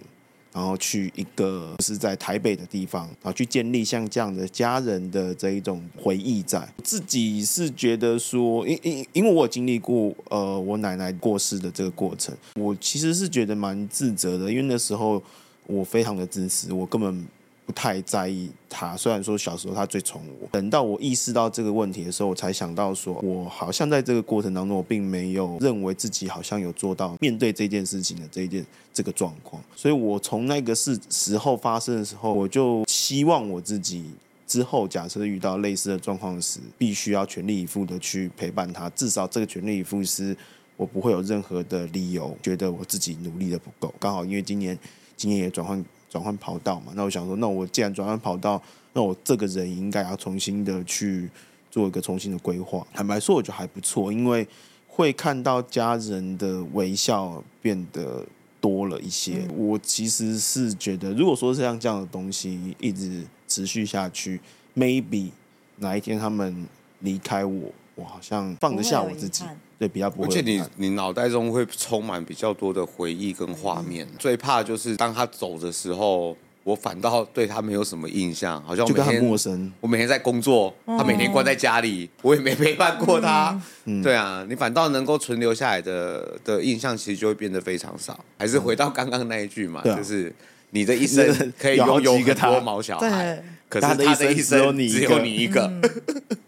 [0.54, 6.64] 然后去一个是在台北的地方，然后去建立像这样的家人的这一种回忆在。
[6.84, 15.20] 自己是觉得说，因因因为我有经历过呃我奶奶过世的这个过程，我其实是觉得蛮自责的，因为那时候
[15.66, 17.26] 我非常的自私，我根本。
[17.66, 20.46] 不太在意他，虽然说小时候他最宠我。
[20.52, 29.62] 等到我意识到这个问题的时候，我才想到说，我好像在这个过程当中，我并没有认为自己好像有做到面对这件事情的这一件这个状况。
[29.74, 34.10] 所以我从那个事时候发生的时候，我就希望我自己
[34.46, 38.90] 之后假设遇到类似的状况时，必须要全力以赴的去陪伴他。
[38.90, 40.36] 至少这个全力以赴是
[40.76, 43.94] 我不会有任何的理由觉得我自己努力的不够。
[43.98, 44.78] 刚好因为今年
[45.16, 45.84] 今天也转换。
[46.10, 51.28] 转换跑道嘛，那我想说，那我既然转换跑道，那我这个人应该要重新的去
[51.72, 52.86] 做一个重新的规划。
[52.94, 54.46] 坦白说，我觉得还不错，因为
[54.86, 58.24] 会看到家人的微笑变得
[58.60, 59.44] 多了一些。
[59.48, 64.40] 嗯、我其实是觉得，如果说是像这样的东西一直持续下去
[64.76, 65.30] ，maybe
[65.78, 66.64] 哪一天他们
[67.00, 69.42] 离开我，我好像放得下我自己。
[69.84, 74.06] 对，比较不会，而且你你脑袋中会充满比较多的回忆跟画面。
[74.06, 79.72] 嗯、最怕就是当他走的时候，我反倒对他没有什么印象，好像我每天很陌生。
[79.80, 83.60] 我每天在工作，他每天关在家里，哦、我也没 陪伴过他。
[83.84, 88.18] 嗯、对啊，你反倒能够存留下来的的印象，其实就会变得非常少。
[88.38, 90.34] 还是回到刚刚那一句嘛，嗯、就是
[90.70, 94.58] 你的一生可以拥有很多毛小孩，可是他的一生只
[95.02, 95.66] 有你一个。
[95.66, 95.82] 嗯、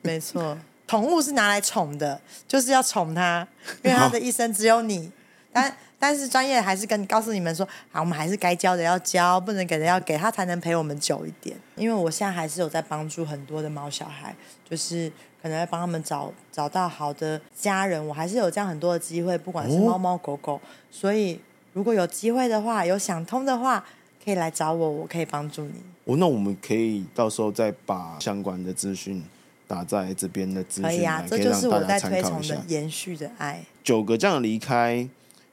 [0.01, 0.57] 没错。
[0.87, 3.47] 宠物是拿来宠的，就是要宠它，
[3.83, 5.11] 因为它的一生只有你。
[5.53, 11.57] 但但是专业还是跟告诉你们说，啊，我们还是该教的要教，不能给的要给，它才能陪我们久一点。
[11.77, 14.37] 因为我现在还是有在帮助很多的猫小孩，
[14.69, 20.61] 就是可能要帮他们找找到好的家人，我还是有这样很多的机会，不管是猫猫狗狗。
[20.91, 21.41] 所以
[21.73, 23.83] 如果有机会的话，有想通的话，
[24.23, 25.83] 可以来找我，我可以帮助你。
[26.05, 29.25] 哦，那我们可以到时候再把相关的资讯。
[29.67, 33.65] 打在这边的资讯，可以啊，这就是我在推崇的延续的爱。
[33.83, 35.09] 九个这样离开，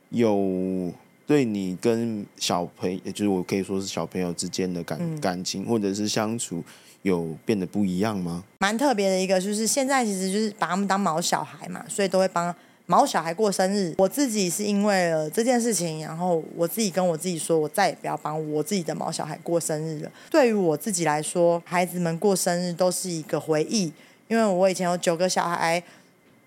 [0.09, 0.91] 有
[1.25, 6.63] 对你跟小朋友，也就是我可以说是小朋友之间的感、嗯、感情，或者是相处，
[7.01, 8.43] 有变得不一样吗？
[8.59, 12.53] 蛮特别的一个，就是现在其实就是把他们当毛小孩嘛，所以都会帮。
[12.93, 20.11] 毛小孩过生日，我自己是因为了这件事情，然后我自己跟我自己说，我再也不要帮我自己的毛小孩过生日了。
[20.29, 23.91] 对于我自己来说，孩子们过生日都是一个回忆，
[24.27, 25.81] 因为我以前有九个小孩，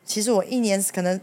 [0.05, 1.21] 其实我一年可能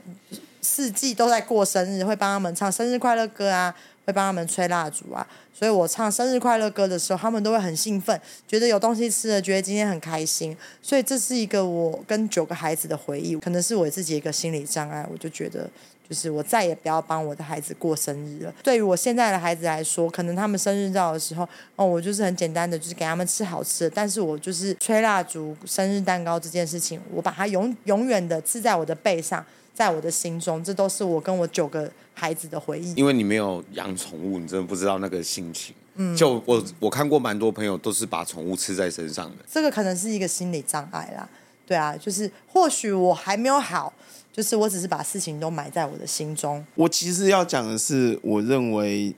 [0.62, 3.74] 四季都在过生日，会帮他们唱生日快乐歌啊。
[4.06, 10.56] 会帮他们吹蜡烛啊，所以我唱生日快乐歌的时候，他们都会很兴奋，觉得有东西吃了，觉得今天很开心。
[10.82, 15.08] 所以这是一个我跟九个孩子的回忆，可能是我自己一个心理障碍。
[15.10, 15.70] 我就觉得，
[16.10, 18.54] 就是我再也不要帮我的孩子过生日了。
[18.62, 23.90] 对于我现在的孩子来说，可能他们生日照的时候，哦，我就是很简单的，就是给他们吃好吃的。
[23.90, 29.46] 但是我就是吹蜡烛、生日蛋糕这件事情，我把它永永远的刺在我的背上。
[29.76, 32.94] 在我的心中，这都是我跟我九个孩子的回忆。
[32.96, 35.76] 因为你没有养宠物，你真的不知道那个心情。
[35.96, 39.38] 嗯，就我我看过蛮多朋友都是把宠物吃在身上的。
[39.52, 41.30] 这个可能是一个心理障碍啦。
[41.66, 43.94] 对啊，就是或许我还没有好，
[44.32, 46.66] 就是我只是把事情都埋在我的心中。
[46.76, 49.16] 我其实要讲的是，我认为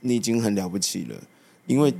[0.00, 1.16] 你已经很了不起了，
[1.66, 1.94] 因为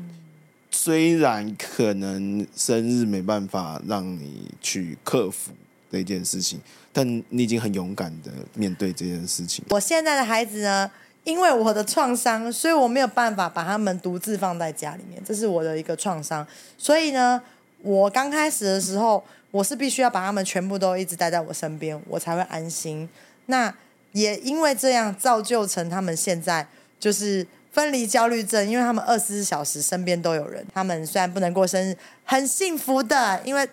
[0.70, 5.52] 虽然可能生日没办法让你去克服
[5.98, 6.60] 这件事情，
[6.92, 9.64] 但你已经很勇敢的面对这件事情。
[9.70, 10.90] 我现在的孩子呢，
[11.22, 16.46] 因为我的创伤，所以我没有办法把他们独自放在家里面，这是我的一个创伤。
[16.76, 17.40] 所以呢，
[17.82, 23.08] 我刚开始的时候，我是必须要把他们全部都一直待在我身边，我才会安心。
[23.46, 23.72] 那
[24.12, 26.66] 也因为这样，造就成他们现在
[27.00, 30.64] 就是分离焦虑症，因为他们二十四小时身边都有人。
[30.72, 33.68] 他们虽然不能过生日，很幸福的，因为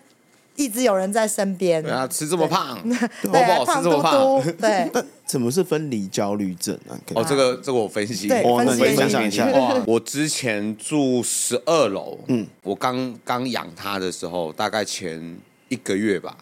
[0.61, 1.81] 一直有人在身边。
[1.81, 4.89] 对啊，吃这么胖，对， 对对胖嘟嘟，对。
[4.93, 6.99] 那什么是分离焦虑症啊？
[7.15, 9.47] 哦，这个这个我分析，对哦，那分你分享一下。
[9.87, 15.37] 我之前住十二楼，嗯，我刚刚养它的时候，大概前
[15.69, 16.35] 一个月吧，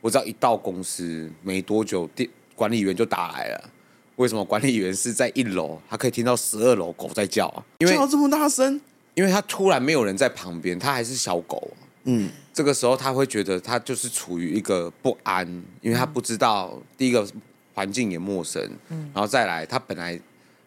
[0.00, 3.70] 我只要一到公司没多久，店管理员就打来了。
[4.16, 7.62] 为什么管理员是在一楼，他可以听到十二楼狗在叫啊？
[7.78, 8.80] 因为叫这么大声，
[9.14, 11.70] 因为他突然没有人在旁边，他还是小狗。
[12.04, 15.46] 嗯，这个时候他会觉得他就是处于一个不安，
[15.80, 17.26] 因为他不知道第一个
[17.74, 20.20] 环境也陌生，嗯，然后再来他本来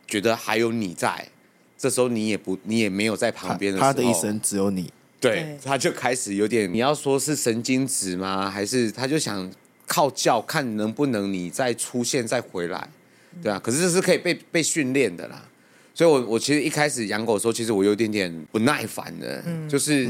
[0.08, 1.28] 觉得还有你在，
[1.78, 8.50] 这时候你也不你也没有在旁边的时候，他的一生只有你，对，他就开始有点你要说是神经质吗？
[8.50, 9.52] 还是他就想
[9.86, 12.90] 靠叫看能不能你再出现再回来？
[13.44, 15.44] 对啊，可是这是可以被被训练的啦，
[15.94, 20.08] 所以我，我我其实一开始养狗的时候，其实我有点点不耐烦的，嗯、就是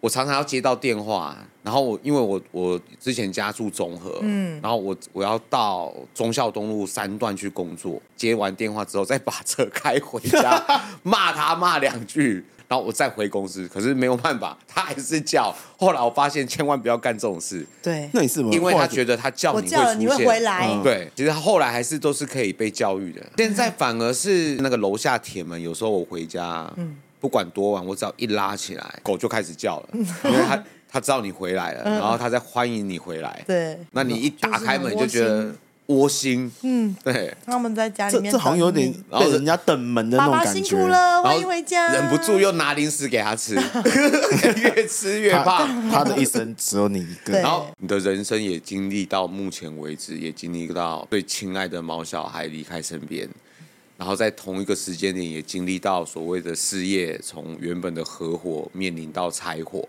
[0.00, 10.62] 我常常要接到电话，然后我因为我我之前家住中和，嗯，然后我我要到忠孝东路三段去工作，接完电话之后再把车开回家，
[11.02, 12.44] 骂他骂两句。
[12.68, 15.54] 然后我再回公司，可是没有办法，他还是叫。
[15.78, 17.64] 后来我发现千万不要干这种事。
[17.80, 20.66] 对，那你是因为他觉得他叫你会你会回来。
[20.72, 23.24] 嗯、对，其实他后来还是都是可以被教育的。
[23.36, 29.88] 现在反而是那个楼下铁门，有时候我回家，嗯、不管多晚，我只要一拉起来，狗就开始叫了，
[30.22, 33.42] 因为它它知道你回来了，然后它在欢迎你回来。
[33.44, 35.52] 对，那你一打开门就觉得。
[35.86, 40.48] 窝心，嗯，对，他们在家里面，这这好像有点被人家等门的那种感觉。
[40.50, 41.92] 爸爸辛苦了，欢迎回家。
[41.92, 43.54] 忍不住又拿零食给他吃，
[44.74, 45.88] 越吃越胖。
[45.88, 53.28] 他的一生只有你一个，然后你的人生也经历到目前为止，也经历到最亲爱的毛小孩离开身边，
[53.96, 59.88] 然后在同一个时间点也经历到所谓的事业从原本的合伙面临到拆伙。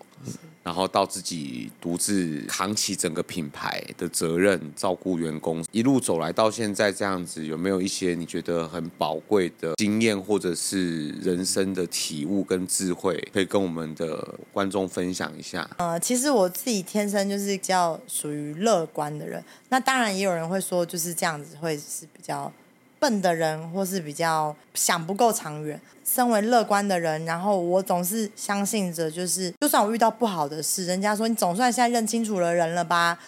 [0.63, 15.65] 然后到自己独自扛起整个品牌的责任，照顾员工，一路走来到现在这样子，有没有一些你觉得很宝贵的经验，或者是人生的体悟跟智慧，可以跟我们的观众分享一下？
[15.77, 22.51] 呃，其实我自己天生就是比较属于乐观的人，那当然也有人会说就是这样子会是比较
[22.99, 25.79] 笨的人，或是比较想不够长远。
[26.05, 33.19] 身为乐观的人，然后我总是相信着，就是就算我遇到不好的事，人家说你总算现在认清楚了人了吧，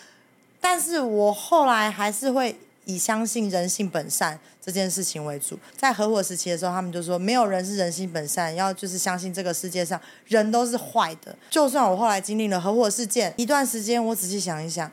[0.62, 5.60] 但是我后来还是会以相信人性本善这件事情为主。
[5.76, 11.36] 在合伙时期的时候，他们就说没有人是人性本善，要就是相信这个世界上人都是坏的。
[11.50, 14.90] 就算我后来经历了合伙事件一段时间，我仔细想一想。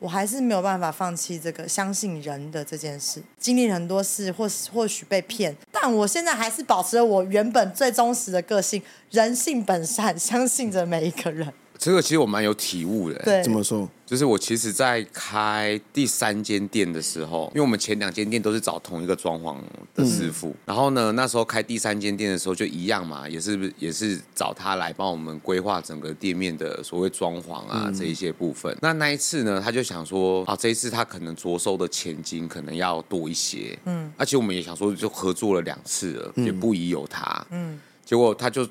[0.00, 8.80] 我还是没有办法放弃这个相信人的这件事，经历很多事，或或许被骗，但我现在还是保持了我原本最忠实的个性，
[9.10, 11.52] 人性本善，相信着每一个人。
[11.78, 13.18] 这个其实我蛮有体悟的。
[13.20, 13.88] 对，怎么说？
[14.04, 19.56] 就是我其实，在开第三间店的时候，因为我们前两间店都是找同一个装潢
[19.94, 28.74] 的师傅，嗯、然后呢，那时候开第三间店的时候就一样嘛，也是也是找他来帮我们规划整个店面的所谓装潢啊、嗯、这一些部分。
[28.80, 38.66] 那那一次呢，他就想说啊，这一次他可能着收的钱金可能要多一些，嗯，而且我们也想说，就合作了两次了，嗯、也不宜有他，嗯，结果他就。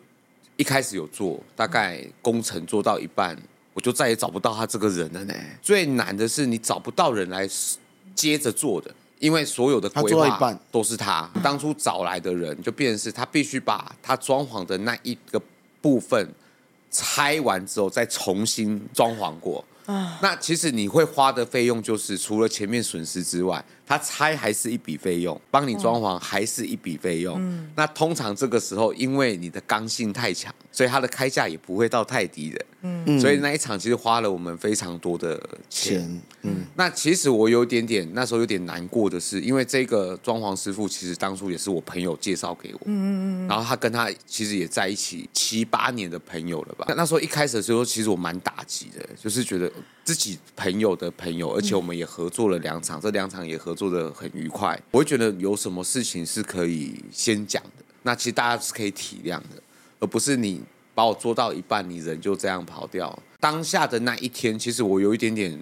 [0.57, 3.37] 一开始有做，大概工程做到一半，
[3.73, 5.33] 我就再也找不到他这个人了呢。
[5.61, 7.47] 最难的是你找不到人来
[8.15, 15.39] 接着做的，因为所有的规划都是他，他当初找来的人，就变成是他必须把他装潢的那一个
[15.79, 16.27] 部分
[16.89, 19.63] 拆完之后再重新装潢过。
[20.21, 23.63] 那其实你会花的费用就是除了前面损失之外。
[23.88, 27.38] 他拆还是一笔费用，帮你装潢还是一笔费用。
[27.39, 32.65] 嗯、那通常这个时候，因为你的刚性太强，所以他的开价也不会到太低的。
[32.82, 36.00] 嗯，所以那一场其实花了我们非常多的钱。
[36.00, 42.81] 钱嗯，那其实我有点点那时候有点难过的是，因为这个装潢师傅其实当初也是我朋友介绍给我。
[42.85, 46.85] 嗯嗯，然后他跟他其实也在一起七八年的朋友了吧？
[46.90, 49.71] 那那时候一开始的时候，其实我蛮打击的，就是觉得
[50.04, 53.77] 自己朋友的朋友，而且我们也合作了两场，这两场也合。
[53.78, 59.62] 做的很愉快，我会觉得有什么事情是可以先讲的，那其实大家是可以体谅的，
[60.00, 60.62] 而不是你
[60.96, 63.17] 把我做到一半，你人就这样跑掉。
[63.40, 65.58] 当下的那一天，其实我有一点点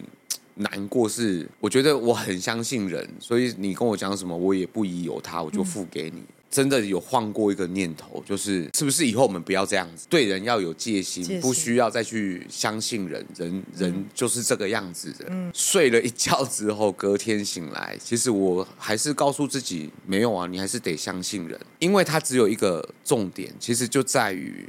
[0.55, 6.19] 难过，是我觉得我很相信人，所以你跟我讲什么，我也不疑有他，我就付给你。
[6.19, 15.25] 嗯真的有晃过一个念头，就是是不是以后我们不要这样子，对人要有戒心，戒心不需要再去相信人，人人就是这个样子的。
[15.29, 24.67] 嗯、睡了一觉之后，隔天醒来，其实我还是告诉自己，没有啊，你还是得相信人，因为他只有一个重点，其实就在于。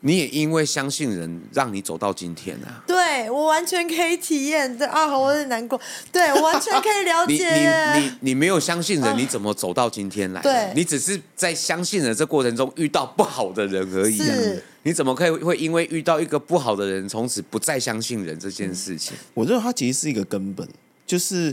[0.00, 2.84] 你也因为相信人，让你走到今天啊！
[2.86, 4.78] 对，我完全可以体验。
[4.78, 5.80] 对啊，我有点难过。
[6.12, 7.96] 对，我完全可以了解。
[7.96, 10.40] 你你你你没有相信人，你怎么走到今天来？
[10.40, 14.16] 对，你只是在相信人这过程中遇到不好的人而已。
[14.16, 19.16] 是，你怎么可以会因为遇到一个不好的人，从此不再相信人这件事情？
[19.34, 20.66] 我认为它其实是一个根本，
[21.04, 21.52] 就是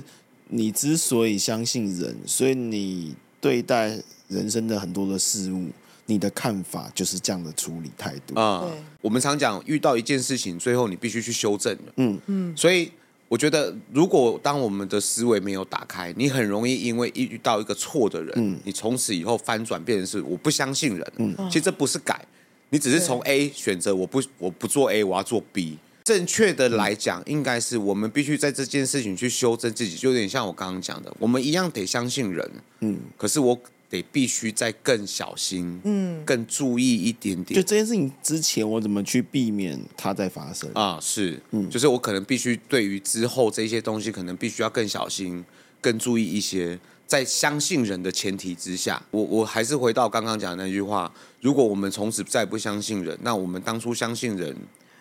[0.49, 5.69] 你之所以相信人，所以你对待人生的很多的事物。
[6.07, 8.61] 你的看法就是这样的处理态度啊。
[8.65, 11.75] 嗯、我们常讲，遇到一件事情，最后你必须去修正。
[11.95, 12.55] 嗯嗯。
[12.55, 12.91] 所以
[13.27, 21.13] 我觉得，如果当我们的思维没有打开，你很容易因为一遇到一个错的人，嗯、你从此以后翻转变成是我不相信人。
[21.17, 21.35] 嗯。
[21.49, 22.23] 其实这不是改，
[22.69, 25.79] 你只是从 A 选择我不我不做 A，我要做 B。
[26.03, 32.51] 正确的来讲，应该是我们必须在这件事情去修正自己，就有点像我刚刚讲的，我们一样得相信人。
[32.81, 32.99] 嗯。
[33.17, 33.59] 可是我。
[33.89, 37.55] 得必须再更小心，嗯，更注意一点点。
[37.55, 40.99] 就这件事情之前，我怎么去避免它再发生啊？
[41.01, 45.43] 是，嗯，就是我可能必须对于之后这些东西，可能必须要更小心、
[45.81, 46.79] 更注意一些。
[47.07, 54.55] 在相信人的前提之下，我我还是回到刚刚讲的那句话：如果我们从此再不相信人，那我们当初相信人。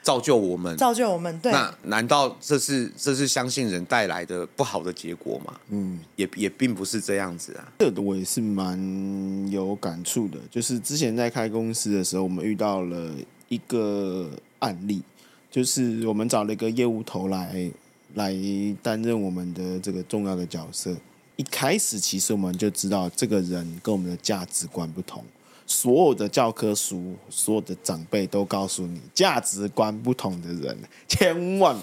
[0.05, 1.37] 造就我们，造就我们。
[1.41, 5.55] 对，那难道这是这是相信人带来的不好的结果吗？
[5.71, 7.73] 嗯，也也并不是这样子啊。
[7.79, 10.39] 这个我也是蛮有感触的。
[10.51, 13.11] 就是之前在开公司的时候，我们遇到了
[13.49, 15.03] 一个案例，
[15.51, 17.71] 就是我们找了一个业务头来
[18.13, 18.37] 来
[18.83, 20.95] 担任我们的这个重要的角色。
[21.37, 25.25] 一开始其实我们就知道这个人跟我们的价值观不同。
[25.67, 30.77] 所有的教科书，所有的长辈都告诉你，价值观不同的人
[31.09, 31.77] 千万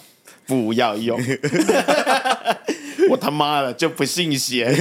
[0.45, 1.19] 不要用。
[3.09, 4.71] 我他妈的就不信邪，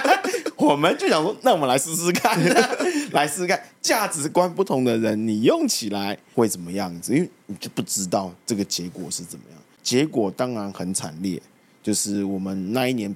[0.56, 2.38] 我们就想说，那我们来试试看，
[3.12, 7.14] 来试试看，价值观不同的人，你用起来会怎么样子？
[7.14, 9.58] 因为你就不知道这个结果是怎么样。
[9.82, 11.40] 结果当然很惨烈，
[11.82, 13.14] 就是我们那一年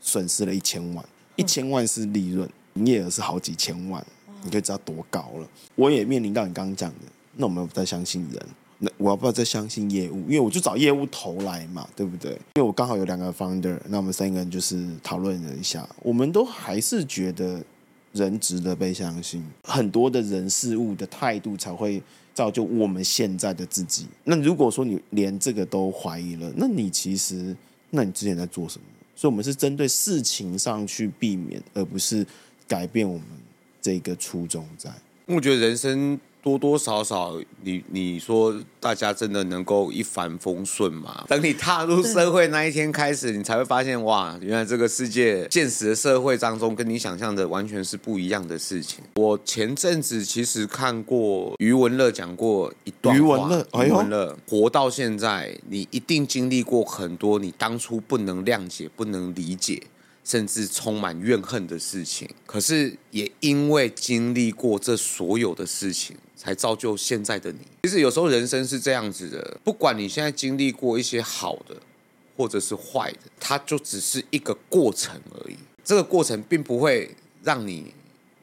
[0.00, 1.04] 损失了一千万，
[1.34, 4.04] 一千万是利润，营业额是好几千万。
[4.46, 5.48] 你可以知道多高了。
[5.74, 8.46] 我也面临到你刚刚讲的，那我们要不再相信人？
[8.78, 10.20] 那我要不要再相信业务？
[10.28, 12.32] 因为我就找业务投来嘛，对不对？
[12.32, 17.62] 因为我刚好有两个 founder，那我们三个人就是讨论了一下，我们都还是觉得
[18.12, 19.42] 人值得被相信。
[19.64, 22.02] 很多的人事物的态度才会
[22.34, 24.06] 造就我们现在的自己。
[24.24, 27.56] 那如果说你连这个都怀疑了，那你其实，
[27.90, 28.84] 那你之前在做什么？
[29.14, 32.26] 所以，我们是针对事情上去避免，而不是
[32.68, 33.24] 改变我们。
[33.86, 34.90] 这个初衷在，
[35.26, 41.24] 我觉得人生多多少少，你你说大家真的能够一帆风顺吗？
[41.28, 49.04] 等你踏入社会那一天开始，你才会发现，哇，原来这个世界现实的社会当中，跟你想象的完全是不一样的事情。
[49.14, 59.80] 我前阵子其实看过余文乐讲过一段话，余文乐，余文乐，活到现在，你一定经历过很多你当初不能谅解、不能理解。
[60.26, 67.58] 甚至充满怨恨的事情，可是也因为经历过这所有的事情，才造就现在的你。
[67.84, 71.76] 其实有时候人生是这样子的，不管你现在经历过一些好的，
[72.36, 75.56] 或者是坏的，它就只是一个过程而已。
[75.84, 77.08] 这个过程并不会
[77.44, 77.94] 让你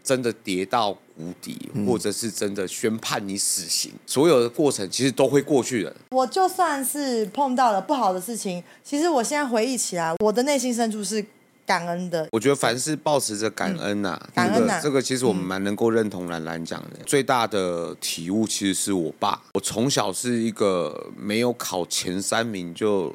[0.02, 3.92] 真的跌到谷底，或者是真的宣判你死刑。
[4.08, 5.94] 所有的过程其实都会过去的。
[6.12, 11.26] 我就算是碰到了不好的事情，其实我现在回忆起来，我的内心深处是。
[11.66, 16.90] 感恩的，我觉得凡事抱持着感恩呐、啊，嗯、感恩、啊、这个其实我们蛮能够认同兰兰讲的。
[17.00, 23.14] 嗯、最大的体悟其实是我爸，我从小是一个没有考前三名就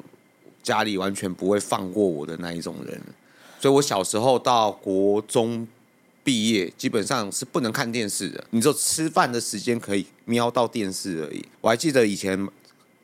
[0.63, 2.99] 家里完全不会放过我的那一种人，
[3.59, 5.67] 所以我小时候到国中
[6.23, 11.45] 毕业，基本上是不能看电视的，你就吃饭的时间可以瞄到电视而已。
[11.61, 12.47] 我还记得以前。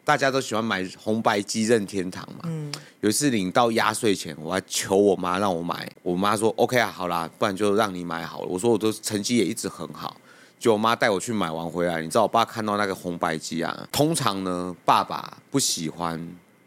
[0.06, 2.44] 大家都喜欢买红白机任天堂嘛。
[2.46, 2.72] 嗯。
[3.02, 8.48] 有一次领到压岁钱，我还求我妈让我买，我妈说 OK 啊，好啦，不然就让你买好了。
[8.48, 10.16] 我说我都成绩也一直很好，
[10.58, 16.20] 就我妈带我去买完回来，你知道我爸看到那个红白机啊，通常呢，爸爸不喜欢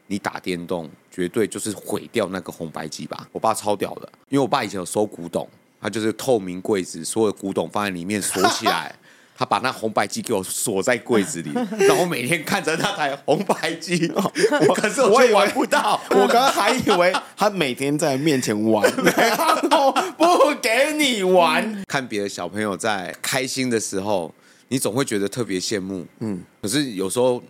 [0.07, 3.27] 你打电动，绝对就是毁掉那个红白机吧。
[3.33, 5.49] 我爸超屌的，因为我爸以前有收古董，
[5.81, 8.95] 他就是透明柜子，所有古董放在里面锁起来。
[9.39, 11.53] 他把那红白机给我锁在柜子里，
[11.87, 14.09] 然后我每天看着那台红白机，
[14.75, 16.01] 可是我也玩不到。
[16.11, 18.91] 我刚刚还以为他每天在面前玩，
[20.19, 21.85] 不给你玩。
[21.87, 24.35] 看别的小朋友在开心的时候，
[24.67, 26.05] 你总会觉得特别羡慕。
[26.19, 27.41] 嗯，可是有时候，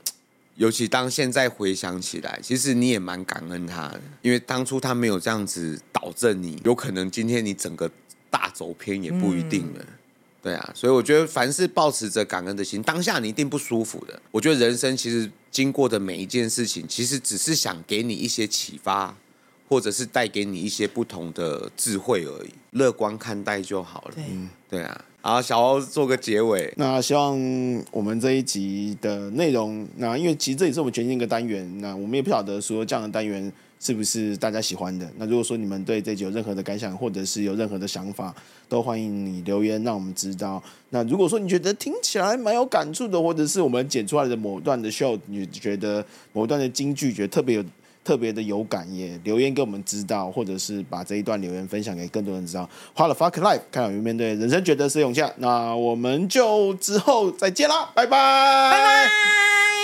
[0.57, 7.91] 尤其当现在回想起来，其实你也蛮感恩他的，因为当初他没有这样子导正你，有可能今天你整个
[8.29, 9.81] 大走偏也不一定了。
[9.81, 9.87] 嗯
[10.49, 14.19] 对啊，所以我觉得凡是抱持着感恩的心，当下你一定不舒服的。
[14.31, 19.15] 我觉得人生其实经过的每一件事情，其实只是想给你一些启发，
[19.69, 22.51] 或者是带给你一些不同的智慧而已。
[22.71, 24.15] 乐观看待就好了。
[24.15, 24.25] 对，
[24.71, 25.05] 对啊。
[25.21, 26.73] 好，小欧做个结尾。
[26.79, 27.37] 那希望
[27.91, 33.53] 我们这一集的内容，那因为其实这也是我们全新一个单元，那我们也不晓得说这样的单元。
[33.81, 35.09] 是不是大家喜欢的？
[35.17, 38.35] 那如果说你们对这集有任何的感想，或者是有任何的想法，
[38.69, 40.63] 都欢迎你留言让我们知道。
[40.91, 47.65] 那如果说你觉得听起来蛮有感触的，或者是我们剪出来的某段的 show，你觉得某段的金句觉得特别有
[48.05, 52.69] 特别的有感，也留言给我们知道，或者是把这一段留言分享给更多人知道。
[52.95, 55.23] 花了 fuck life，看有没有面对人生觉得是勇气。
[55.37, 58.11] 那我们就之后再见啦，拜拜，
[58.73, 59.78] 拜拜。